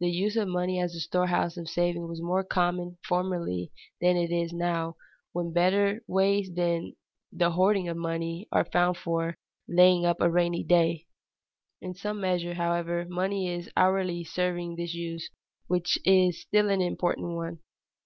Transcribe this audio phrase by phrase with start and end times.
[0.00, 4.30] The use of money as a storehouse of saving was more common formerly than it
[4.30, 4.96] is now,
[5.32, 6.94] when better ways than
[7.30, 9.36] the hoarding of money are found for
[9.68, 11.08] "laying up for a rainy day."
[11.82, 15.28] In some measure, however, money is hourly serving this use,
[15.66, 17.58] which is still an important one.